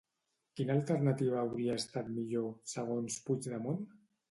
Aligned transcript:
Quina 0.59 0.71
alternativa 0.79 1.37
hauria 1.41 1.77
estat 1.81 2.11
millor, 2.17 2.51
segons 2.73 3.21
Puigdemont? 3.31 3.89